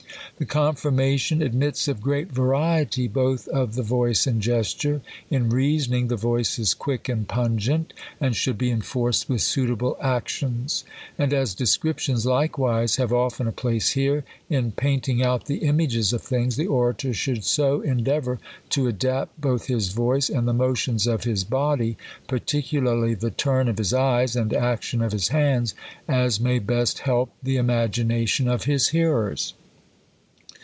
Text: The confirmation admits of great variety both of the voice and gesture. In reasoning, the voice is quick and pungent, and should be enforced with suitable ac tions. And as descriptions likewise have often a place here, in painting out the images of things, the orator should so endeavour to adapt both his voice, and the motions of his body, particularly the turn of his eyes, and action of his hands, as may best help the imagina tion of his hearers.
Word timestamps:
The 0.37 0.45
confirmation 0.47 1.43
admits 1.43 1.87
of 1.87 2.01
great 2.01 2.31
variety 2.31 3.07
both 3.07 3.47
of 3.49 3.75
the 3.75 3.83
voice 3.83 4.25
and 4.25 4.41
gesture. 4.41 5.01
In 5.29 5.51
reasoning, 5.51 6.07
the 6.07 6.15
voice 6.15 6.57
is 6.57 6.73
quick 6.73 7.07
and 7.07 7.27
pungent, 7.27 7.93
and 8.19 8.35
should 8.35 8.57
be 8.57 8.71
enforced 8.71 9.29
with 9.29 9.41
suitable 9.43 9.97
ac 10.03 10.23
tions. 10.25 10.83
And 11.15 11.31
as 11.31 11.53
descriptions 11.53 12.25
likewise 12.25 12.95
have 12.95 13.13
often 13.13 13.45
a 13.45 13.51
place 13.51 13.91
here, 13.91 14.23
in 14.49 14.71
painting 14.71 15.21
out 15.21 15.45
the 15.45 15.57
images 15.59 16.11
of 16.11 16.23
things, 16.23 16.55
the 16.55 16.65
orator 16.65 17.13
should 17.13 17.43
so 17.43 17.81
endeavour 17.81 18.39
to 18.69 18.87
adapt 18.87 19.39
both 19.39 19.67
his 19.67 19.89
voice, 19.89 20.27
and 20.27 20.47
the 20.47 20.53
motions 20.53 21.05
of 21.05 21.23
his 21.23 21.43
body, 21.43 21.97
particularly 22.27 23.13
the 23.13 23.29
turn 23.29 23.67
of 23.67 23.77
his 23.77 23.93
eyes, 23.93 24.35
and 24.35 24.55
action 24.55 25.03
of 25.03 25.11
his 25.11 25.27
hands, 25.27 25.75
as 26.07 26.39
may 26.39 26.57
best 26.57 26.99
help 26.99 27.31
the 27.43 27.57
imagina 27.57 28.27
tion 28.27 28.47
of 28.47 28.63
his 28.63 28.87
hearers. 28.87 29.53